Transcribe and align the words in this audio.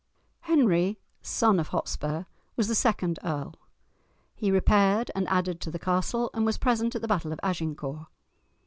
Henry, 0.39 0.97
son 1.21 1.59
of 1.59 1.67
"Hotspur," 1.67 2.23
was 2.55 2.67
the 2.67 2.73
second 2.73 3.19
earl. 3.23 3.53
He 4.35 4.49
repaired 4.49 5.11
and 5.13 5.27
added 5.29 5.61
to 5.61 5.69
the 5.69 5.77
castle 5.77 6.31
and 6.33 6.43
was 6.43 6.57
present 6.57 6.95
at 6.95 7.03
the 7.03 7.07
battle 7.07 7.31
of 7.31 7.39
Agincourt. 7.43 8.07